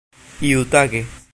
iutage 0.47 0.99